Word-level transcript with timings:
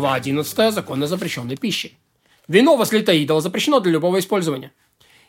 Глава 0.00 0.14
11. 0.14 0.72
Законы 0.72 1.06
запрещенной 1.06 1.58
пищи. 1.58 1.92
Вино 2.48 2.76
возлито 2.76 3.12
идола 3.12 3.42
запрещено 3.42 3.80
для 3.80 3.92
любого 3.92 4.18
использования. 4.18 4.72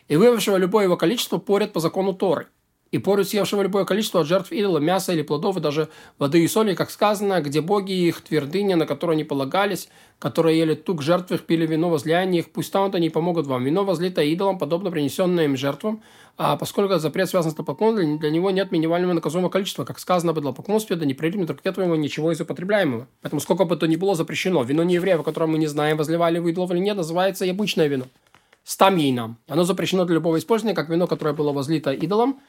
И 0.07 0.15
вывавшего 0.15 0.55
любое 0.55 0.85
его 0.85 0.95
количество 0.95 1.39
порят 1.39 1.73
по 1.73 1.81
закону 1.81 2.13
Торы– 2.13 2.47
и 2.91 2.97
порю 2.97 3.23
съевшего 3.23 3.61
любое 3.61 3.85
количество 3.85 4.21
от 4.21 4.27
жертв 4.27 4.51
идола, 4.51 4.79
мяса 4.79 5.13
или 5.13 5.21
плодов, 5.21 5.57
и 5.57 5.61
даже 5.61 5.89
воды 6.19 6.43
и 6.43 6.47
соли, 6.47 6.75
как 6.75 6.91
сказано, 6.91 7.41
где 7.41 7.61
боги 7.61 7.93
их 7.93 8.21
твердыня, 8.21 8.75
на 8.75 8.85
которую 8.85 9.13
они 9.13 9.23
полагались, 9.23 9.89
которые 10.19 10.59
ели 10.59 10.75
тук 10.75 11.01
жертв 11.01 11.31
их, 11.31 11.45
пили 11.45 11.65
вино, 11.65 11.89
возлияние 11.89 12.41
их, 12.41 12.51
пусть 12.51 12.67
станут 12.67 12.93
они 12.93 13.09
помогут 13.09 13.47
вам. 13.47 13.63
Вино 13.63 13.85
возлито 13.85 14.21
идолам, 14.21 14.59
подобно 14.59 14.91
принесенным 14.91 15.45
им 15.45 15.57
жертвам, 15.57 16.03
а 16.37 16.57
поскольку 16.57 16.97
запрет 16.99 17.29
связан 17.29 17.51
с 17.51 17.55
поклоном, 17.55 18.19
для 18.19 18.29
него 18.29 18.51
нет 18.51 18.71
минимального 18.71 19.13
наказуемого 19.13 19.49
количества, 19.49 19.85
как 19.85 19.97
сказано 19.99 20.31
об 20.31 20.39
идолопоклонстве, 20.39 20.97
да 20.97 21.05
не 21.05 21.13
прилипнет 21.13 21.49
руке 21.49 21.71
твоего 21.71 21.95
ничего 21.95 22.31
из 22.31 22.41
употребляемого. 22.41 23.07
Поэтому 23.21 23.39
сколько 23.39 23.63
бы 23.63 23.77
то 23.77 23.87
ни 23.87 23.95
было 23.95 24.15
запрещено, 24.15 24.63
вино 24.63 24.83
не 24.83 24.95
евреев, 24.95 25.21
о 25.21 25.23
котором 25.23 25.51
мы 25.51 25.59
не 25.59 25.67
знаем, 25.67 25.97
возливали 25.97 26.39
вы 26.39 26.51
идолов 26.51 26.71
или 26.71 26.79
нет, 26.79 26.97
называется 26.97 27.45
и 27.45 27.49
обычное 27.49 27.87
вино. 27.87 28.05
Стам 28.63 28.97
ей 28.97 29.11
нам. 29.11 29.37
Оно 29.47 29.63
запрещено 29.63 30.05
для 30.05 30.15
любого 30.15 30.37
использования, 30.37 30.75
как 30.75 30.89
вино, 30.89 31.07
которое 31.07 31.33
было 31.33 31.51
возлито 31.51 31.91
идолом, 31.93 32.39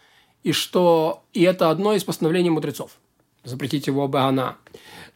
и 0.43 0.53
что 0.53 1.23
и 1.33 1.43
это 1.43 1.71
одно 1.71 1.95
из 1.95 2.05
постановлений 2.05 2.51
мудрецов. 2.51 2.93
Запретить 3.45 3.87
его 3.87 4.07
Багана. 4.07 4.57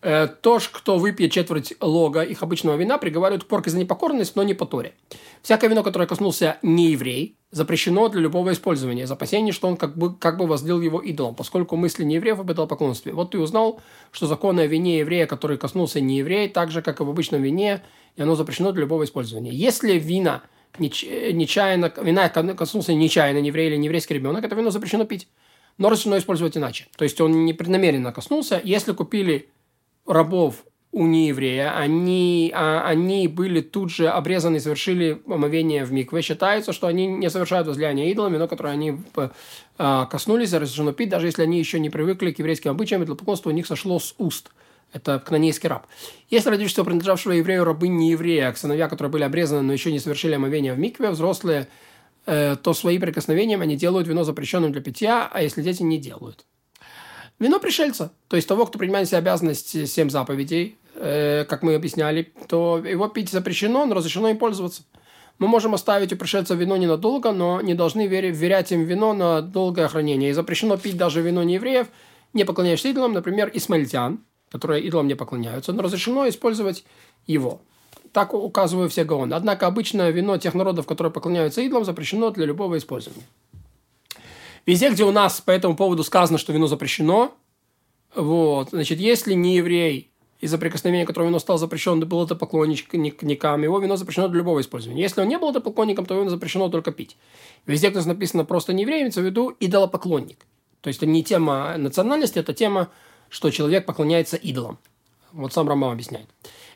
Э, 0.03 0.27
то, 0.29 0.59
кто 0.73 0.99
выпьет 0.99 1.33
четверть 1.33 1.75
лога 1.81 2.23
их 2.23 2.43
обычного 2.43 2.77
вина, 2.77 2.99
приговаривают 2.99 3.45
к 3.45 3.47
порке 3.47 3.71
за 3.71 3.79
непокорность, 3.79 4.37
но 4.37 4.43
не 4.43 4.55
по 4.55 4.67
Торе. 4.67 4.95
Всякое 5.43 5.69
вино, 5.69 5.83
которое 5.83 6.07
коснулся 6.07 6.59
не 6.63 6.91
еврей, 6.91 7.37
запрещено 7.51 8.09
для 8.09 8.21
любого 8.21 8.53
использования, 8.53 9.05
из 9.05 9.11
опасения, 9.11 9.53
что 9.53 9.69
он 9.69 9.77
как 9.77 9.97
бы, 9.97 10.15
как 10.15 10.39
бы 10.39 10.47
возлил 10.47 10.81
его 10.81 11.01
идолом, 11.01 11.35
поскольку 11.35 11.77
мысли 11.77 12.05
не 12.05 12.17
евреев 12.17 12.41
об 12.41 12.51
идолопоклонстве. 12.51 13.13
Вот 13.13 13.31
ты 13.31 13.39
узнал, 13.39 13.81
что 14.11 14.27
законы 14.27 14.61
о 14.63 14.67
вине 14.67 14.99
еврея, 14.99 15.27
который 15.27 15.57
коснулся 15.57 16.01
не 16.01 16.19
еврей, 16.19 16.49
так 16.49 16.71
же, 16.71 16.83
как 16.83 17.01
и 17.01 17.05
в 17.05 17.11
обычном 17.11 17.43
вине, 17.43 17.83
и 18.17 18.23
оно 18.23 18.35
запрещено 18.35 18.73
для 18.73 18.83
любого 18.83 19.05
использования. 19.05 19.53
Если 19.53 19.99
вина– 19.99 20.43
нечаянно, 20.79 21.93
вина 22.03 22.29
коснулся 22.29 22.95
нечаянно 22.95 23.41
не 23.41 23.49
еврей 23.49 23.69
или 23.69 23.83
еврейский 23.83 24.15
ребенок, 24.15 24.45
это 24.45 24.55
вино 24.55 24.71
запрещено 24.71 25.05
пить. 25.05 25.29
Но 25.79 25.91
разрешено 25.91 26.17
использовать 26.17 26.57
иначе. 26.57 26.87
То 26.97 27.05
есть 27.05 27.21
он 27.21 27.45
не 27.45 27.53
преднамеренно 27.53 28.13
коснулся. 28.13 28.61
Если 28.65 28.93
купили 28.93 29.49
рабов 30.07 30.65
у 30.91 31.07
нееврея, 31.07 31.77
они, 31.77 32.51
а, 32.55 32.89
они 32.89 33.29
были 33.29 33.61
тут 33.61 33.91
же 33.91 34.09
обрезаны 34.09 34.57
и 34.57 34.61
совершили 34.61 35.21
омовение 35.27 35.85
в 35.85 35.93
микве. 35.93 36.23
Считается, 36.23 36.73
что 36.73 36.87
они 36.87 37.07
не 37.07 37.29
совершают 37.29 37.69
возлияние 37.69 38.11
идолами, 38.11 38.39
но 38.39 38.49
которые 38.49 38.73
они 38.73 38.99
а, 39.77 40.07
коснулись, 40.07 40.55
разрешено 40.55 40.93
пить, 40.93 41.11
даже 41.11 41.27
если 41.27 41.43
они 41.43 41.59
еще 41.59 41.79
не 41.79 41.91
привыкли 41.91 42.31
к 42.31 42.39
еврейским 42.39 42.71
обычаям, 42.71 43.03
и 43.03 43.07
для 43.07 43.15
поклонства 43.15 43.51
у 43.51 43.53
них 43.53 43.67
сошло 43.67 43.99
с 43.99 44.15
уст– 44.17 44.51
это 44.97 45.19
кнанейский 45.19 45.69
раб. 45.69 45.87
Если 46.31 46.49
родительство 46.49 46.85
принадлежавшего 46.85 47.33
еврею 47.33 47.65
рабы 47.65 47.89
не 47.89 48.11
еврея, 48.11 48.49
а 48.49 48.57
сыновья, 48.57 48.89
которые 48.89 49.11
были 49.11 49.23
обрезаны, 49.23 49.63
но 49.63 49.73
еще 49.73 49.93
не 49.93 49.99
совершили 49.99 50.35
омовение 50.35 50.75
в 50.75 50.79
микве, 50.79 51.11
взрослые, 51.11 51.69
э, 52.27 52.57
то 52.57 52.75
свои 52.75 52.99
прикосновения 52.99 53.57
они 53.57 53.77
делают 53.77 54.09
вино 54.09 54.25
запрещенным 54.25 54.73
для 54.73 54.81
питья, 54.81 55.29
а 55.33 55.43
если 55.43 55.63
дети 55.63 55.83
не 55.83 55.99
делают. 55.99 56.45
Вино 57.39 57.61
пришельца, 57.61 58.13
то 58.29 58.37
есть 58.37 58.49
того, 58.49 58.65
кто 58.65 58.79
принимает 58.79 59.09
себя 59.09 59.19
обязанность 59.19 59.89
семь 59.89 60.09
заповедей, 60.09 60.79
э, 60.95 61.45
как 61.45 61.63
мы 61.63 61.75
объясняли, 61.75 62.33
то 62.49 62.79
его 62.79 63.09
пить 63.09 63.31
запрещено, 63.31 63.85
но 63.85 63.95
разрешено 63.95 64.31
им 64.31 64.39
пользоваться. 64.39 64.83
Мы 65.39 65.49
можем 65.49 65.75
оставить 65.75 66.15
у 66.15 66.17
пришельца 66.17 66.55
вино 66.55 66.79
ненадолго, 66.79 67.33
но 67.33 67.61
не 67.61 67.75
должны 67.75 68.07
вверять 68.07 68.73
им 68.73 68.85
вино 68.85 69.13
на 69.13 69.43
долгое 69.43 69.87
хранение. 69.87 70.31
И 70.31 70.33
запрещено 70.33 70.79
пить 70.79 70.97
даже 70.97 71.21
вино 71.21 71.43
неевреев, 71.43 71.89
не 72.33 72.45
поклоняешься 72.45 72.89
идолам, 72.89 73.13
например, 73.13 73.51
исмаильтян, 73.53 74.21
которые 74.51 74.85
идолам 74.85 75.09
не 75.09 75.15
поклоняются, 75.15 75.73
но 75.73 75.83
разрешено 75.83 76.29
использовать 76.29 76.85
его. 77.27 77.61
Так 78.13 78.33
указываю 78.35 78.89
все 78.89 79.05
гаоны. 79.05 79.35
Однако 79.35 79.67
обычное 79.67 80.11
вино 80.11 80.39
тех 80.39 80.55
народов, 80.55 80.87
которые 80.87 81.13
поклоняются 81.13 81.61
идолам, 81.61 81.85
запрещено 81.85 82.31
для 82.31 82.47
любого 82.47 82.79
использования. 82.79 83.27
Везде, 84.65 84.91
где 84.91 85.05
у 85.05 85.13
нас 85.13 85.41
по 85.41 85.51
этому 85.51 85.77
поводу 85.77 86.03
сказано, 86.03 86.39
что 86.39 86.53
вино 86.53 86.67
запрещено, 86.67 87.35
вот, 88.15 88.71
значит, 88.71 88.99
если 88.99 89.35
не 89.35 89.57
еврей 89.57 90.11
из-за 90.41 90.59
прикосновения, 90.59 91.07
которого 91.07 91.29
вино 91.29 91.39
стало 91.39 91.59
запрещенным, 91.59 92.09
был 92.09 92.25
это 92.25 92.35
поклонником, 92.35 93.63
его 93.63 93.79
вино 93.79 93.97
запрещено 93.97 94.29
для 94.29 94.39
любого 94.39 94.61
использования. 94.61 95.03
Если 95.03 95.21
он 95.21 95.29
не 95.29 95.39
был 95.39 95.51
это 95.51 95.61
поклонником, 95.61 96.07
то 96.07 96.15
вино 96.15 96.31
запрещено 96.31 96.69
только 96.69 96.93
пить. 96.93 97.17
Везде, 97.67 97.91
где 97.91 98.01
написано 98.01 98.45
просто 98.45 98.73
не 98.73 98.83
еврей, 98.83 99.01
имеется 99.01 99.21
в 99.21 99.25
виду 99.25 99.55
идолопоклонник. 99.61 100.47
То 100.81 100.89
есть 100.89 100.99
это 100.99 101.07
не 101.07 101.23
тема 101.23 101.77
национальности, 101.77 102.39
это 102.39 102.55
тема 102.55 102.89
что 103.29 103.51
человек 103.51 103.87
поклоняется 103.87 104.37
идолам. 104.37 104.79
Вот 105.33 105.53
сам 105.53 105.69
Рамбам 105.69 105.93
объясняет. 105.93 106.27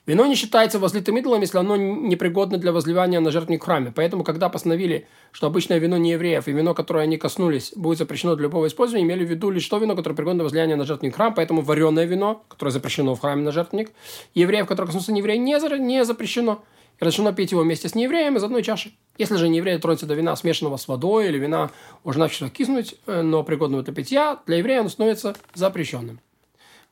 Вино 0.06 0.26
не 0.26 0.34
считается 0.34 0.78
возлитым 0.78 1.18
идолом, 1.18 1.42
если 1.42 1.58
оно 1.58 1.76
непригодно 1.76 2.58
для 2.58 2.72
возливания 2.72 3.20
на 3.20 3.30
жертвенник 3.30 3.62
в 3.62 3.64
храме. 3.64 3.92
Поэтому, 3.94 4.24
когда 4.24 4.48
постановили, 4.48 5.06
что 5.30 5.46
обычное 5.46 5.78
вино 5.78 5.98
не 5.98 6.12
евреев 6.12 6.48
и 6.48 6.52
вино, 6.52 6.74
которое 6.74 7.04
они 7.04 7.16
коснулись, 7.16 7.72
будет 7.76 7.98
запрещено 7.98 8.34
для 8.34 8.44
любого 8.44 8.66
использования, 8.66 9.04
имели 9.04 9.24
в 9.24 9.30
виду 9.30 9.50
лишь 9.50 9.68
то 9.68 9.78
вино, 9.78 9.94
которое 9.94 10.16
пригодно 10.16 10.38
для 10.38 10.44
возливания 10.44 10.76
на 10.76 10.84
жертвенник 10.84 11.14
храм, 11.14 11.34
поэтому 11.34 11.60
вареное 11.60 12.06
вино, 12.06 12.42
которое 12.48 12.70
запрещено 12.70 13.14
в 13.14 13.20
храме 13.20 13.42
на 13.42 13.52
жертвенник, 13.52 13.92
евреев, 14.34 14.66
которые 14.66 14.86
коснутся 14.86 15.12
не 15.12 15.20
евреи, 15.20 15.36
не, 15.36 15.78
не 15.78 16.04
запрещено. 16.04 16.62
И 16.98 17.04
разрешено 17.04 17.32
пить 17.32 17.52
его 17.52 17.62
вместе 17.62 17.88
с 17.88 17.94
неевреем 17.94 18.36
из 18.36 18.44
одной 18.44 18.62
чаши. 18.62 18.92
Если 19.16 19.36
же 19.36 19.48
нееврей 19.48 19.78
тронется 19.78 20.06
до 20.06 20.14
вина, 20.14 20.34
смешанного 20.34 20.76
с 20.76 20.88
водой, 20.88 21.28
или 21.28 21.38
вина 21.38 21.70
уже 22.04 22.18
начало 22.18 22.50
киснуть, 22.50 22.96
э, 23.06 23.22
но 23.22 23.42
пригодного 23.42 23.82
для 23.82 23.94
питья, 23.94 24.40
для 24.46 24.56
еврея 24.56 24.80
оно 24.80 24.88
становится 24.88 25.34
запрещенным. 25.54 26.20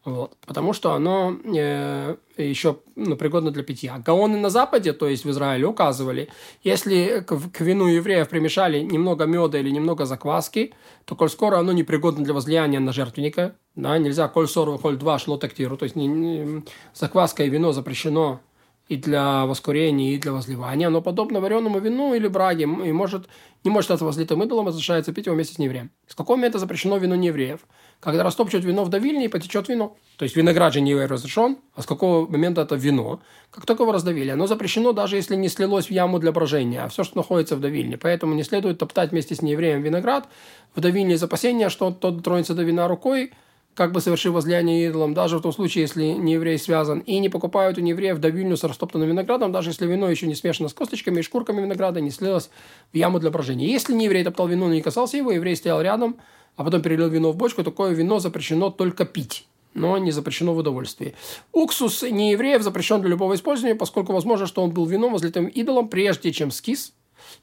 Вот, 0.09 0.39
потому 0.47 0.73
что 0.73 0.95
оно 0.95 1.37
э, 1.45 2.17
еще 2.39 2.79
ну, 2.97 3.15
пригодно 3.15 3.51
для 3.51 3.63
питья. 3.63 3.99
Гаоны 3.99 4.39
на 4.39 4.49
Западе, 4.49 4.95
то 4.95 5.07
есть 5.07 5.27
в 5.27 5.31
Израиле, 5.31 5.67
указывали, 5.67 6.31
если 6.63 7.23
к, 7.27 7.39
к 7.53 7.61
вину 7.61 7.89
евреев 7.89 8.27
примешали 8.31 8.81
немного 8.81 9.27
меда 9.27 9.59
или 9.59 9.69
немного 9.69 10.07
закваски, 10.07 10.73
то 11.05 11.15
коль 11.15 11.29
скоро 11.29 11.59
оно 11.59 11.73
непригодно 11.73 12.25
для 12.25 12.33
возлияния 12.33 12.81
на 12.81 12.91
жертвенника, 12.91 13.57
да, 13.77 13.99
нельзя 13.99 14.29
коль 14.29 14.49
сорва, 14.49 14.79
коль 14.79 14.97
два 14.97 15.19
шло 15.19 15.37
тактиру, 15.37 15.77
то 15.77 15.85
есть 15.85 15.95
не, 15.95 16.07
не, 16.07 16.63
закваска 16.95 17.45
и 17.45 17.51
вино 17.51 17.73
запрещено 17.73 18.41
и 18.89 18.97
для 18.97 19.45
воскурения, 19.45 20.15
и 20.15 20.19
для 20.19 20.33
возливания. 20.33 20.89
но 20.89 21.03
подобно 21.03 21.41
вареному 21.41 21.79
вину 21.79 22.15
или 22.15 22.27
браге, 22.27 22.65
и 22.65 22.93
может, 22.93 23.29
не 23.63 23.71
может 23.71 23.91
это 23.91 24.05
возлитым 24.05 24.43
идолом, 24.43 24.69
разрешается 24.69 25.13
пить 25.13 25.27
его 25.27 25.35
вместе 25.35 25.55
с 25.55 25.59
неевреем. 25.59 25.91
С 26.07 26.15
какого 26.15 26.37
момента 26.37 26.59
запрещено 26.59 26.97
вино 26.97 27.15
неевреев? 27.15 27.61
Когда 28.01 28.23
растопчут 28.23 28.65
вино 28.65 28.85
в 28.85 28.89
давильне 28.89 29.27
и 29.27 29.29
потечет 29.29 29.69
вино. 29.69 29.97
То 30.17 30.23
есть 30.23 30.37
виноград 30.37 30.73
же 30.73 30.81
не 30.81 30.95
разрешен, 30.95 31.59
а 31.75 31.83
с 31.83 31.87
какого 31.87 32.27
момента 32.27 32.63
это 32.63 32.77
вино? 32.77 33.21
Как 33.51 33.67
только 33.67 33.83
его 33.83 33.93
раздавили. 33.93 34.31
Оно 34.31 34.47
запрещено 34.47 34.93
даже 34.93 35.17
если 35.17 35.37
не 35.37 35.49
слилось 35.49 35.87
в 35.87 35.91
яму 35.91 36.19
для 36.19 36.33
брожения, 36.33 36.85
а 36.85 36.89
все, 36.89 37.05
что 37.05 37.19
находится 37.19 37.57
в 37.57 37.61
давильне. 37.61 37.99
Поэтому 37.99 38.35
не 38.35 38.43
следует 38.43 38.79
топтать 38.79 39.11
вместе 39.11 39.35
с 39.35 39.43
неевреем 39.43 39.83
виноград 39.83 40.29
в 40.75 40.81
давильне 40.81 41.15
из 41.15 41.23
опасения, 41.23 41.69
что 41.69 41.91
тот 41.91 42.23
тронется 42.25 42.55
до 42.55 42.63
вина 42.63 42.89
рукой, 42.89 43.33
как 43.79 43.93
бы 43.93 44.01
совершив 44.01 44.33
возлияние 44.33 44.89
идолам, 44.89 45.15
даже 45.15 45.39
в 45.39 45.41
том 45.41 45.53
случае, 45.53 45.83
если 45.83 46.03
не 46.03 46.33
еврей 46.33 46.59
связан, 46.59 46.99
и 46.99 47.21
не 47.21 47.29
покупают 47.29 47.79
у 47.79 47.81
неевреев 47.81 48.19
давильню 48.19 48.57
с 48.57 48.65
растоптанным 48.65 49.09
виноградом, 49.09 49.53
даже 49.53 49.71
если 49.71 49.87
вино 49.87 50.11
еще 50.11 50.27
не 50.27 50.35
смешано 50.35 50.69
с 50.69 50.75
косточками 50.75 51.21
и 51.21 51.23
шкурками 51.23 51.63
винограда, 51.63 52.01
не 52.01 52.11
слилось 52.11 52.51
в 52.93 52.97
яму 52.97 53.21
для 53.21 53.31
брожения. 53.31 53.69
Если 53.69 53.93
не 53.95 54.07
еврей 54.07 54.25
топтал 54.25 54.49
вино, 54.49 54.67
но 54.67 54.75
не 54.75 54.83
касался 54.83 55.17
его, 55.17 55.31
еврей 55.31 55.55
стоял 55.55 55.81
рядом, 55.81 56.17
а 56.57 56.65
потом 56.65 56.83
перелил 56.83 57.09
вино 57.09 57.31
в 57.31 57.37
бочку, 57.37 57.63
такое 57.63 57.93
вино 57.93 58.19
запрещено 58.19 58.71
только 58.71 59.05
пить 59.05 59.47
но 59.75 59.97
не 59.97 60.11
запрещено 60.11 60.55
в 60.55 60.59
удовольствии. 60.59 61.15
Уксус 61.53 62.03
не 62.03 62.33
евреев 62.33 62.63
запрещен 62.63 63.01
для 63.01 63.11
любого 63.11 63.35
использования, 63.35 63.77
поскольку 63.77 64.13
возможно, 64.13 64.47
что 64.47 64.65
он 64.65 64.73
был 64.73 64.87
вином, 64.87 65.13
возлитым 65.13 65.47
идолом, 65.47 65.89
прежде 65.89 66.33
чем 66.33 66.51
скис. 66.51 66.95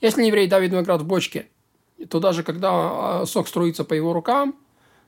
Если 0.02 0.26
еврей 0.26 0.48
давит 0.48 0.72
виноград 0.72 1.02
в 1.02 1.06
бочке, 1.06 1.48
то 2.10 2.20
даже 2.20 2.44
когда 2.44 2.72
а, 2.74 3.26
сок 3.26 3.48
струится 3.48 3.86
по 3.86 3.94
его 3.94 4.12
рукам, 4.12 4.56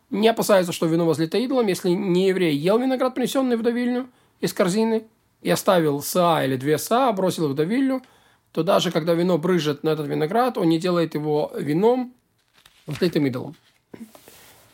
не 0.10 0.28
опасается, 0.28 0.72
что 0.72 0.86
вино 0.86 1.06
возлито 1.06 1.38
идолом, 1.38 1.68
если 1.68 1.90
не 1.90 2.28
еврей 2.28 2.56
ел 2.56 2.80
виноград, 2.80 3.14
принесенный 3.16 3.58
в 3.58 3.62
давильню 3.62 4.08
из 4.40 4.54
корзины, 4.54 5.04
и 5.42 5.50
оставил 5.50 6.02
са 6.02 6.44
или 6.44 6.56
две 6.56 6.78
са, 6.78 7.12
бросил 7.12 7.48
в 7.50 7.56
давильню, 7.56 8.02
то 8.52 8.64
даже 8.64 8.92
когда 8.92 9.14
вино 9.14 9.38
брыжет 9.38 9.84
на 9.84 9.90
этот 9.90 10.08
виноград, 10.08 10.58
он 10.58 10.70
не 10.70 10.80
делает 10.80 11.14
его 11.14 11.52
вином, 11.58 12.14
возлитым 12.86 13.28
идолом. 13.28 13.56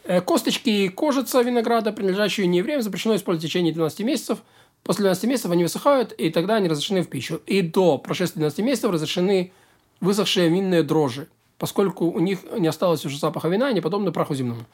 Э, 0.06 0.22
косточки 0.22 0.70
и 0.70 0.90
кожица 0.90 1.42
винограда, 1.42 1.92
принадлежащие 1.92 2.48
не 2.48 2.60
евреям, 2.60 2.82
запрещено 2.82 3.16
использовать 3.16 3.44
в 3.44 3.48
течение 3.48 3.74
12 3.74 4.00
месяцев. 4.02 4.40
После 4.84 5.04
12 5.04 5.24
месяцев 5.26 5.52
они 5.52 5.64
высыхают, 5.64 6.12
и 6.14 6.30
тогда 6.30 6.56
они 6.56 6.70
разрешены 6.70 7.02
в 7.04 7.10
пищу. 7.10 7.42
И 7.46 7.62
до 7.62 7.98
прошествия 7.98 8.40
12 8.40 8.60
месяцев 8.60 8.92
разрешены 8.92 9.52
высохшие 10.00 10.50
винные 10.50 10.84
дрожжи 10.84 11.28
поскольку 11.58 12.06
у 12.06 12.20
них 12.20 12.40
не 12.58 12.68
осталось 12.68 13.06
уже 13.06 13.18
запаха 13.18 13.48
вина, 13.48 13.68
они 13.68 13.82
подобны 13.82 14.12
праху 14.12 14.36
земному. 14.36 14.66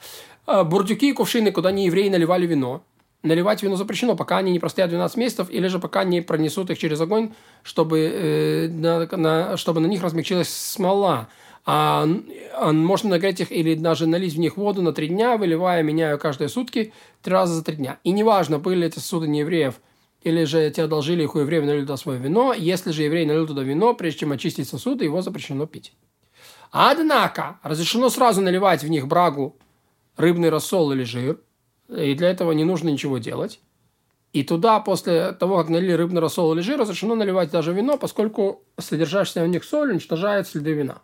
А 0.46 0.64
бурдюки 0.64 1.10
и 1.10 1.14
кувшины, 1.14 1.52
куда 1.52 1.72
не 1.72 1.86
евреи 1.86 2.10
наливали 2.10 2.46
вино. 2.46 2.84
Наливать 3.22 3.62
вино 3.64 3.76
запрещено, 3.76 4.16
пока 4.16 4.38
они 4.38 4.52
не 4.52 4.60
простоят 4.60 4.90
12 4.90 5.18
месяцев, 5.18 5.50
или 5.50 5.68
же 5.68 5.80
пока 5.80 6.04
не 6.06 6.22
пронесут 6.22 6.70
их 6.70 6.78
через 6.78 7.02
огонь, 7.02 7.34
чтобы, 7.64 8.00
э, 8.00 8.68
на, 8.70 9.06
на, 9.18 9.58
чтобы 9.58 9.82
на 9.82 9.88
них 9.88 10.02
размягчилась 10.02 10.50
смола. 10.50 11.28
А, 11.66 12.08
а 12.56 12.72
можно 12.72 13.10
нагреть 13.10 13.42
их 13.42 13.52
или 13.52 13.76
даже 13.76 14.08
налить 14.08 14.34
в 14.34 14.40
них 14.40 14.56
воду 14.56 14.82
на 14.82 14.94
три 14.94 15.08
дня, 15.10 15.38
выливая, 15.38 15.84
меняя 15.84 16.18
каждые 16.18 16.48
сутки, 16.48 16.94
три 17.22 17.34
раза 17.34 17.56
за 17.56 17.64
три 17.64 17.76
дня. 17.76 18.00
И 18.06 18.12
неважно, 18.12 18.58
были 18.58 18.88
эти 18.88 18.96
сосуды 18.96 19.28
неевреев 19.28 19.76
или 20.24 20.44
же 20.44 20.70
те 20.72 20.84
одолжили 20.84 21.24
их 21.24 21.36
у 21.36 21.40
евреев 21.40 21.64
налили 21.66 21.82
туда 21.82 21.98
свое 21.98 22.20
вино. 22.20 22.54
Если 22.54 22.92
же 22.92 23.04
еврей 23.04 23.26
налил 23.26 23.48
туда 23.48 23.64
вино, 23.64 23.94
прежде 23.94 24.22
чем 24.22 24.32
очистить 24.32 24.68
сосуды, 24.68 25.06
его 25.06 25.22
запрещено 25.22 25.66
пить. 25.66 25.94
Однако, 26.72 27.60
разрешено 27.64 28.10
сразу 28.10 28.42
наливать 28.42 28.84
в 28.84 28.90
них 28.90 29.08
брагу, 29.08 29.56
рыбный 30.18 30.50
рассол 30.50 30.92
или 30.92 31.04
жир, 31.04 31.40
и 31.90 32.14
для 32.14 32.30
этого 32.30 32.52
не 32.52 32.64
нужно 32.64 32.90
ничего 32.90 33.18
делать. 33.18 33.60
И 34.32 34.44
туда, 34.44 34.80
после 34.80 35.32
того, 35.32 35.58
как 35.58 35.70
налили 35.70 35.94
рыбный 35.94 36.22
рассол 36.22 36.54
или 36.54 36.62
жир, 36.62 36.80
разрешено 36.80 37.16
наливать 37.16 37.50
даже 37.50 37.74
вино, 37.74 37.98
поскольку 37.98 38.62
содержащаяся 38.78 39.44
в 39.44 39.48
них 39.48 39.64
соль 39.64 39.92
уничтожает 39.92 40.48
следы 40.48 40.74
вина. 40.74 41.02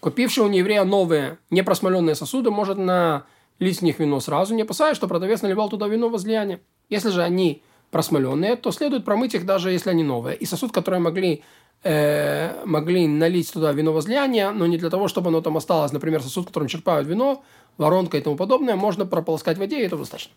Купивший 0.00 0.44
у 0.44 0.48
нееврея 0.48 0.84
новые 0.84 1.38
непросмоленные 1.50 2.16
сосуды 2.16 2.50
может 2.50 2.76
налить 2.78 3.78
в 3.78 3.82
них 3.82 4.00
вино 4.00 4.18
сразу, 4.18 4.54
не 4.54 4.62
опасаясь, 4.62 4.96
что 4.96 5.06
продавец 5.06 5.42
наливал 5.42 5.68
туда 5.68 5.86
вино 5.86 6.08
возлияние. 6.08 6.60
Если 6.88 7.10
же 7.10 7.22
они 7.22 7.62
просмоленные, 7.90 8.56
то 8.56 8.70
следует 8.70 9.04
промыть 9.04 9.34
их, 9.34 9.46
даже 9.46 9.70
если 9.70 9.90
они 9.90 10.02
новые. 10.02 10.36
И 10.36 10.44
сосуд, 10.44 10.72
который 10.72 11.00
могли, 11.00 11.42
э, 11.82 12.64
могли 12.64 13.06
налить 13.06 13.52
туда 13.52 13.72
вино 13.72 13.92
возлияния, 13.92 14.50
но 14.50 14.66
не 14.66 14.76
для 14.76 14.90
того, 14.90 15.08
чтобы 15.08 15.28
оно 15.28 15.40
там 15.40 15.56
осталось, 15.56 15.92
например, 15.92 16.22
сосуд, 16.22 16.46
которым 16.46 16.68
черпают 16.68 17.08
вино, 17.08 17.42
воронка 17.78 18.18
и 18.18 18.20
тому 18.20 18.36
подобное, 18.36 18.76
можно 18.76 19.06
прополоскать 19.06 19.56
в 19.56 19.60
воде, 19.60 19.80
и 19.80 19.86
этого 19.86 20.02
достаточно. 20.02 20.32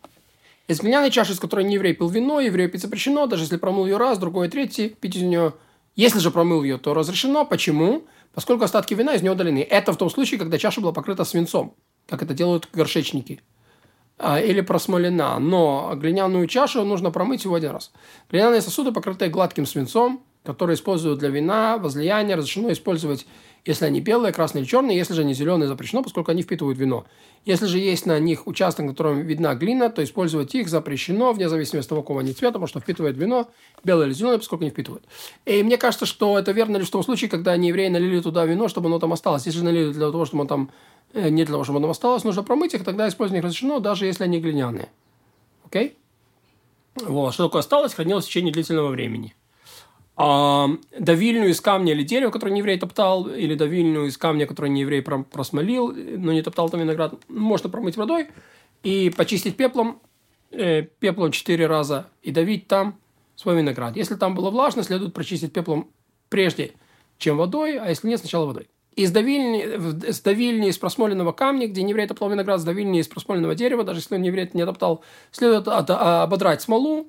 Из 0.67 0.79
глиняной 0.79 1.11
чаши, 1.11 1.33
из 1.33 1.39
которой 1.39 1.65
не 1.65 1.75
еврей 1.75 1.93
пил 1.93 2.07
вино, 2.07 2.39
еврею 2.39 2.69
пить 2.69 2.81
запрещено, 2.81 3.27
даже 3.27 3.43
если 3.43 3.57
промыл 3.57 3.85
ее 3.85 3.97
раз, 3.97 4.19
другой, 4.19 4.47
третий, 4.47 4.89
пить 4.89 5.15
из 5.15 5.23
нее. 5.23 5.53
Если 5.95 6.19
же 6.19 6.31
промыл 6.31 6.63
ее, 6.63 6.77
то 6.77 6.93
разрешено. 6.93 7.45
Почему? 7.45 8.03
Поскольку 8.33 8.63
остатки 8.63 8.93
вина 8.93 9.15
из 9.15 9.21
нее 9.21 9.33
удалены. 9.33 9.59
Это 9.59 9.91
в 9.91 9.97
том 9.97 10.09
случае, 10.09 10.39
когда 10.39 10.57
чаша 10.57 10.79
была 10.79 10.93
покрыта 10.93 11.25
свинцом, 11.25 11.75
как 12.07 12.23
это 12.23 12.33
делают 12.33 12.69
горшечники. 12.71 13.41
А, 14.23 14.39
или 14.39 14.61
просмолена. 14.61 15.39
Но 15.39 15.93
глиняную 15.95 16.45
чашу 16.47 16.83
нужно 16.83 17.09
промыть 17.09 17.39
всего 17.39 17.55
один 17.55 17.71
раз. 17.71 17.91
Глиняные 18.29 18.61
сосуды, 18.61 18.91
покрытые 18.91 19.31
гладким 19.31 19.65
свинцом, 19.65 20.23
которые 20.43 20.75
используют 20.75 21.19
для 21.19 21.29
вина, 21.29 21.77
возлияния, 21.79 22.35
разрешено 22.35 22.71
использовать 22.71 23.25
если 23.63 23.85
они 23.85 24.01
белые, 24.01 24.33
красные 24.33 24.63
или 24.63 24.69
черные, 24.69 24.97
если 24.97 25.13
же 25.13 25.21
они 25.21 25.35
зеленые, 25.35 25.67
запрещено, 25.67 26.01
поскольку 26.01 26.31
они 26.31 26.41
впитывают 26.41 26.79
вино. 26.79 27.05
Если 27.45 27.67
же 27.67 27.77
есть 27.77 28.07
на 28.07 28.17
них 28.19 28.47
участок, 28.47 28.85
на 28.85 28.91
котором 28.91 29.21
видна 29.21 29.53
глина, 29.53 29.89
то 29.89 30.03
использовать 30.03 30.55
их 30.55 30.67
запрещено, 30.67 31.31
вне 31.31 31.47
зависимости 31.47 31.85
от 31.85 31.89
того, 31.89 32.01
какого 32.01 32.21
они 32.21 32.33
цвета, 32.33 32.53
потому 32.53 32.67
что 32.67 32.79
впитывает 32.79 33.17
вино, 33.17 33.49
белое 33.83 34.07
или 34.07 34.13
зеленое, 34.13 34.39
поскольку 34.39 34.63
не 34.63 34.71
впитывают. 34.71 35.03
И 35.45 35.61
мне 35.61 35.77
кажется, 35.77 36.07
что 36.07 36.39
это 36.39 36.51
верно 36.53 36.77
лишь 36.77 36.87
в 36.87 36.91
том 36.91 37.03
случае, 37.03 37.29
когда 37.29 37.51
они 37.51 37.67
евреи 37.67 37.89
налили 37.89 38.19
туда 38.19 38.45
вино, 38.45 38.67
чтобы 38.67 38.87
оно 38.87 38.97
там 38.97 39.13
осталось. 39.13 39.45
Если 39.45 39.59
же 39.59 39.65
налили 39.65 39.91
для 39.91 40.11
того, 40.11 40.25
чтобы 40.25 40.41
оно 40.41 40.47
там 40.47 40.71
не 41.13 41.43
для 41.43 41.53
того, 41.53 41.63
чтобы 41.63 41.79
оно 41.79 41.89
осталось, 41.89 42.23
нужно 42.23 42.43
промыть 42.43 42.73
их, 42.73 42.83
тогда 42.83 43.07
использовать 43.07 43.39
их 43.39 43.45
разрешено, 43.45 43.79
даже 43.79 44.05
если 44.05 44.23
они 44.23 44.39
глиняные. 44.39 44.89
Окей? 45.65 45.97
Вот, 46.95 47.33
что 47.33 47.45
такое 47.45 47.61
осталось, 47.61 47.93
хранилось 47.93 48.25
в 48.25 48.27
течение 48.27 48.51
длительного 48.51 48.89
времени 48.89 49.35
а, 50.23 50.69
давильню 50.97 51.49
из 51.49 51.61
камня 51.61 51.93
или 51.93 52.03
дерева, 52.03 52.29
который 52.31 52.51
не 52.51 52.59
еврей 52.59 52.77
топтал, 52.77 53.27
или 53.27 53.55
давильню 53.55 54.05
из 54.05 54.17
камня, 54.17 54.45
который 54.45 54.69
не 54.69 54.81
еврей 54.81 55.01
просмолил, 55.01 55.91
но 55.91 56.31
не 56.31 56.41
топтал 56.41 56.69
там 56.69 56.81
виноград, 56.81 57.15
можно 57.27 57.69
промыть 57.69 57.97
водой 57.97 58.27
и 58.83 59.09
почистить 59.09 59.57
пеплом, 59.57 59.99
э, 60.51 60.83
пеплом 60.83 61.31
четыре 61.31 61.65
раза 61.65 62.07
и 62.21 62.31
давить 62.31 62.67
там 62.67 62.99
свой 63.35 63.57
виноград. 63.57 63.95
Если 63.95 64.15
там 64.15 64.35
было 64.35 64.51
влажно, 64.51 64.83
следует 64.83 65.13
прочистить 65.13 65.53
пеплом 65.53 65.89
прежде, 66.29 66.73
чем 67.17 67.37
водой, 67.37 67.79
а 67.79 67.89
если 67.89 68.07
нет, 68.07 68.19
сначала 68.19 68.45
водой. 68.45 68.67
Из 68.95 69.09
давильни, 69.11 69.65
давильни 70.23 70.67
из 70.67 70.77
просмоленного 70.77 71.31
камня, 71.31 71.67
где 71.67 71.81
не 71.81 71.91
еврей 71.91 72.07
топтал 72.07 72.29
виноград, 72.29 72.59
с 72.59 72.63
давильни 72.63 72.99
из 72.99 73.07
просмоленного 73.07 73.55
дерева, 73.55 73.83
даже 73.83 73.99
если 73.99 74.15
он 74.15 74.21
не 74.21 74.27
еврей 74.27 74.49
не 74.53 74.65
топтал, 74.65 75.01
следует 75.31 75.65
ободрать 75.67 76.61
смолу, 76.61 77.07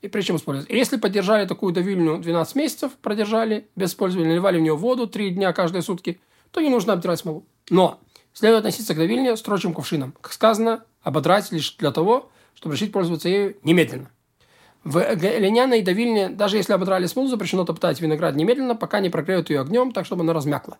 и 0.00 0.08
причем 0.08 0.36
использовать. 0.36 0.70
Если 0.70 0.96
поддержали 0.96 1.46
такую 1.46 1.72
давильню 1.72 2.18
12 2.18 2.54
месяцев, 2.56 2.92
продержали 3.00 3.66
без 3.74 3.90
использования, 3.90 4.28
наливали 4.28 4.58
в 4.58 4.60
нее 4.60 4.76
воду 4.76 5.06
3 5.06 5.30
дня 5.30 5.52
каждые 5.52 5.82
сутки, 5.82 6.20
то 6.50 6.60
не 6.60 6.68
нужно 6.68 6.92
обдирать 6.92 7.18
смолу. 7.18 7.44
Но 7.70 7.98
следует 8.32 8.60
относиться 8.60 8.94
к 8.94 8.98
давильне 8.98 9.36
строчим 9.36 9.72
кувшином. 9.72 10.14
Как 10.20 10.32
сказано, 10.32 10.84
ободрать 11.02 11.50
лишь 11.52 11.74
для 11.76 11.90
того, 11.90 12.30
чтобы 12.54 12.76
решить 12.76 12.92
пользоваться 12.92 13.28
ею 13.28 13.56
немедленно. 13.64 14.10
В 14.84 15.02
льняной 15.14 15.80
давильне, 15.80 16.28
даже 16.28 16.58
если 16.58 16.74
ободрали 16.74 17.06
смолу, 17.06 17.26
запрещено 17.26 17.64
топтать 17.64 18.00
виноград 18.02 18.36
немедленно, 18.36 18.76
пока 18.76 19.00
не 19.00 19.08
прогреют 19.08 19.48
ее 19.48 19.62
огнем, 19.62 19.90
так 19.92 20.04
чтобы 20.04 20.22
она 20.22 20.34
размякла. 20.34 20.76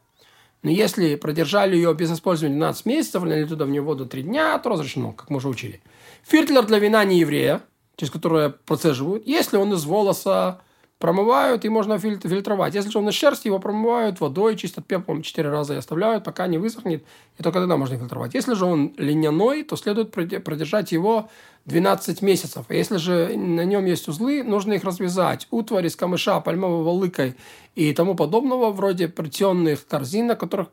Но 0.65 0.71
если 0.71 1.15
продержали 1.17 1.77
ее 1.77 1.95
без 1.95 2.11
использования 2.11 2.57
12 2.57 2.87
месяцев, 2.87 3.23
налили 3.23 3.45
туда 3.47 3.67
в 3.67 3.69
нее 3.69 3.83
воду 3.83 4.07
3 4.07 4.23
дня, 4.23 4.59
то 4.59 4.71
разрешено, 4.71 5.13
как 5.13 5.29
мы 5.29 5.37
уже 5.37 5.49
учили. 5.49 5.83
Фиртлер 6.27 6.65
для 6.65 6.79
вина 6.79 7.05
не 7.05 7.21
еврея, 7.21 7.61
через 7.97 8.11
которое 8.11 8.49
процеживают. 8.49 9.27
Если 9.27 9.59
он 9.59 9.75
из 9.75 9.85
волоса, 9.85 10.63
промывают 11.05 11.67
и 11.67 11.69
можно 11.69 11.99
фильтровать. 11.99 12.75
Если 12.75 12.89
же 12.89 12.99
он 12.99 13.07
из 13.11 13.15
шерсти, 13.15 13.49
его 13.49 13.59
промывают 13.59 14.21
водой, 14.21 14.57
чистят 14.57 14.87
пеплом 14.87 15.21
четыре 15.21 15.51
раза 15.51 15.75
и 15.75 15.77
оставляют, 15.77 16.25
пока 16.25 16.47
не 16.47 16.57
высохнет, 16.57 17.05
и 17.39 17.43
только 17.43 17.59
тогда 17.59 17.77
можно 17.77 17.99
фильтровать. 17.99 18.33
Если 18.33 18.55
же 18.55 18.65
он 18.65 18.95
льняной, 18.97 19.65
то 19.65 19.77
следует 19.77 20.11
продержать 20.13 20.93
его 20.93 21.29
12 21.67 22.23
месяцев. 22.23 22.65
Если 22.71 22.97
же 22.97 23.37
на 23.37 23.67
нем 23.67 23.85
есть 23.85 24.09
узлы, 24.09 24.43
нужно 24.43 24.73
их 24.73 24.85
развязать. 24.85 25.47
Утварь 25.51 25.89
из 25.89 25.95
камыша, 25.95 26.41
пальмового 26.41 26.89
лыкой 26.89 27.35
и 27.75 27.93
тому 27.93 28.15
подобного, 28.15 28.71
вроде 28.71 29.07
плетенных 29.09 29.87
корзин, 29.87 30.29
на 30.29 30.37
которых 30.37 30.69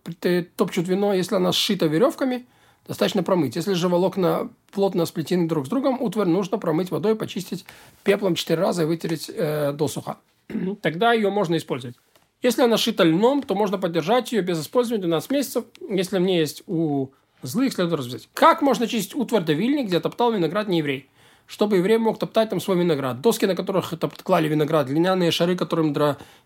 топчут 0.56 0.88
вино, 0.88 1.13
если 1.13 1.36
она 1.36 1.51
сшита 1.51 1.88
веревками– 1.88 2.45
достаточно 2.88 3.24
промыть. 3.24 3.56
Если 3.56 3.74
же 3.74 3.88
волокна 3.88 4.50
плотно 4.72 5.06
сплетены 5.06 5.48
друг 5.48 5.66
с 5.66 5.69
другом, 5.69 6.01
утварь 6.01 6.28
нужно 6.28 6.57
промыть 6.57 6.92
водой, 6.92 7.16
почистить 7.16 7.66
пеплом 8.04 8.36
4 8.36 8.60
раза 8.60 8.83
и 8.83 8.86
вытереть 8.86 9.30
э, 9.33 9.74
досуха. 9.74 10.18
Тогда 10.81 11.13
ее 11.13 11.30
можно 11.30 11.57
использовать. 11.57 11.95
Если 12.42 12.63
она 12.63 12.78
шита 12.78 13.04
льном, 13.04 13.44
то 13.44 13.54
можно 13.54 13.78
поддержать 13.78 14.31
ее 14.31 14.42
без 14.42 14.60
использования 14.62 15.04
12 15.04 15.30
месяцев. 15.30 15.66
Если 15.89 16.18
мне 16.18 16.39
есть 16.39 16.63
у 16.66 17.10
злых, 17.44 17.74
следует 17.74 18.00
развязать. 18.00 18.30
Как 18.33 18.62
можно 18.62 18.88
чистить 18.88 19.16
утварь 19.16 19.44
давильни, 19.44 19.83
где 19.83 20.00
топтал 20.00 20.31
виноград 20.31 20.68
не 20.68 20.80
еврей? 20.80 21.07
Чтобы 21.51 21.77
еврей 21.77 21.98
мог 21.98 22.18
топтать 22.18 22.50
там 22.50 22.62
свой 22.62 22.77
виноград. 22.77 23.19
Доски, 23.19 23.45
на 23.45 23.56
которых 23.56 23.94
клали 24.24 24.48
виноград, 24.48 24.88
глиняные 24.88 25.31
шары, 25.31 25.57
которым 25.57 25.94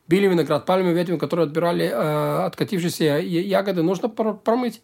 били 0.07 0.27
виноград, 0.27 0.65
пальмы 0.65 0.93
ветви, 0.93 1.17
которые 1.17 1.45
отбирали 1.45 1.85
э, 1.85 2.45
откатившиеся 2.45 3.19
ягоды, 3.19 3.83
нужно 3.83 4.09
промыть. 4.09 4.81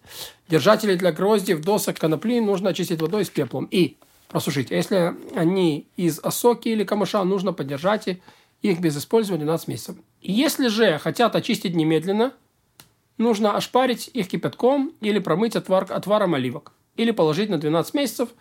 Держатели 0.48 0.94
для 0.94 1.12
гроздьев, 1.12 1.62
досок, 1.62 1.98
конопли 1.98 2.40
нужно 2.40 2.70
очистить 2.70 3.02
водой 3.02 3.26
с 3.26 3.32
пеплом 3.32 3.68
и 3.72 3.98
просушить. 4.28 4.72
А 4.72 4.76
если 4.76 5.16
они 5.36 5.88
из 5.98 6.20
осоки 6.20 6.70
или 6.70 6.84
камыша, 6.84 7.24
нужно 7.24 7.52
поддержать 7.52 8.20
их 8.62 8.80
без 8.80 8.96
использования 8.96 9.46
12 9.46 9.70
месяцев. 9.70 9.96
Если 10.22 10.68
же 10.68 11.00
хотят 11.00 11.36
очистить 11.36 11.74
немедленно, 11.74 12.32
нужно 13.18 13.58
ошпарить 13.58 14.12
их 14.14 14.28
кипятком 14.28 14.94
или 15.02 15.18
промыть 15.18 15.56
отвар, 15.56 15.88
отваром 15.90 16.36
оливок. 16.36 16.74
Или 16.96 17.10
положить 17.10 17.50
на 17.50 17.58
12 17.58 17.96
месяцев– 17.96 18.30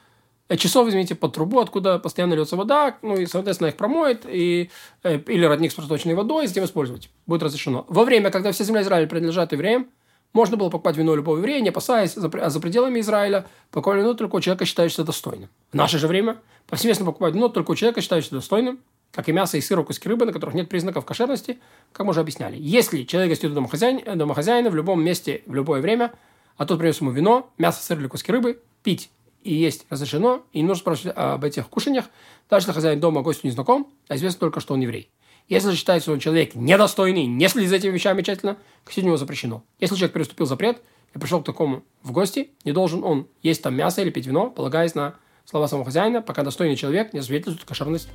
часов, 0.57 0.89
извините, 0.89 1.15
под 1.15 1.35
трубу, 1.35 1.61
откуда 1.61 1.99
постоянно 1.99 2.35
льется 2.35 2.57
вода, 2.57 2.97
ну 3.03 3.17
и, 3.17 3.27
соответственно, 3.27 3.69
их 3.69 3.77
промоет, 3.77 4.25
и, 4.27 4.71
э, 5.03 5.19
или 5.19 5.45
родник 5.45 5.73
с 5.73 5.75
проточной 5.75 6.15
водой, 6.15 6.45
и 6.45 6.49
затем 6.49 6.65
использовать. 6.65 7.11
Будет 7.27 7.43
разрешено. 7.43 7.85
Во 7.89 8.05
время, 8.05 8.31
когда 8.31 8.51
вся 8.53 8.65
земля 8.65 8.83
Израиля 8.83 9.07
принадлежат 9.07 9.53
евреям, 9.53 9.89
можно 10.33 10.57
было 10.57 10.69
покупать 10.69 10.97
вино 10.97 11.15
любого 11.15 11.39
еврея, 11.39 11.61
не 11.61 11.71
опасаясь 11.71 12.15
за, 12.15 12.31
за 12.51 12.61
пределами 12.61 13.01
Израиля, 13.01 13.47
покупать 13.71 14.01
вино 14.01 14.15
только 14.15 14.37
у 14.37 14.41
человека, 14.41 14.65
считающегося 14.65 15.05
достойным. 15.05 15.49
В 15.73 15.75
наше 15.75 15.99
же 15.99 16.07
время 16.07 16.39
повсеместно 16.67 17.05
покупать 17.05 17.35
вино 17.35 17.49
только 17.49 17.73
у 17.73 17.75
человека, 17.75 18.01
считающегося 18.01 18.37
достойным, 18.37 18.79
как 19.13 19.29
и 19.29 19.33
мясо 19.33 19.57
и 19.57 19.61
сыр, 19.61 19.83
куски 19.85 20.09
рыбы, 20.09 20.27
на 20.27 20.33
которых 20.33 20.55
нет 20.55 20.69
признаков 20.69 21.05
кошерности, 21.05 21.59
как 21.93 22.07
мы 22.07 22.11
уже 22.11 22.21
объясняли. 22.21 22.57
Если 22.59 23.03
человек 23.03 23.31
гостит 23.31 23.51
у 23.51 23.55
домохозяина, 23.55 24.17
домохозяина 24.17 24.71
в 24.71 24.75
любом 24.75 25.03
месте, 25.03 25.43
в 25.47 25.55
любое 25.55 25.81
время, 25.81 26.13
а 26.57 26.67
тот 26.67 26.79
принес 26.79 27.01
ему 27.01 27.11
вино, 27.11 27.51
мясо, 27.59 27.83
сыр 27.83 27.99
или 27.99 28.07
куски 28.07 28.31
рыбы, 28.31 28.61
пить 28.85 29.11
и 29.43 29.55
есть 29.55 29.87
разрешено, 29.91 30.45
и 30.53 30.61
не 30.61 30.67
нужно 30.67 30.81
спрашивать 30.81 31.17
об 31.17 31.45
этих 31.45 31.69
кушаниях, 31.69 32.07
даже 32.49 32.65
если 32.65 32.73
хозяин 32.73 33.01
дома 33.01 33.23
гостю 33.23 33.47
не 33.47 33.53
знаком, 33.53 33.93
а 34.09 34.17
известно 34.17 34.41
только, 34.41 34.61
что 34.61 34.75
он 34.75 34.81
еврей. 34.81 35.11
Если 35.49 35.71
же 35.71 35.77
считается, 35.77 36.05
что 36.05 36.13
он 36.13 36.21
человек 36.21 36.55
недостойный, 36.55 37.27
не 37.27 37.49
следит 37.49 37.71
за 37.71 37.77
этими 37.77 37.91
вещами 37.91 38.23
тщательно, 38.23 38.57
косить 38.85 39.05
него 39.05 39.17
запрещено. 39.17 39.65
Если 39.81 39.97
человек 39.97 40.13
переступил 40.13 40.47
запрет 40.47 40.81
и 41.15 41.19
пришел 41.19 41.43
к 41.43 41.45
такому 41.45 41.83
в 42.03 42.13
гости, 42.13 42.51
не 42.65 42.73
должен 42.73 43.03
он 43.03 43.27
есть 43.43 43.63
там 43.63 43.75
мясо 43.75 44.01
или 44.01 44.11
пить 44.11 44.27
вино, 44.27 44.51
полагаясь 44.51 44.95
на 44.95 45.17
слова 45.45 45.67
самого 45.67 45.87
хозяина, 45.87 46.23
пока 46.23 46.45
достойный 46.45 46.77
человек 46.77 47.13
не 47.13 47.23
свидетельствует 47.23 47.69
кошерность 47.69 48.09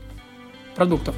продуктов. 0.75 1.15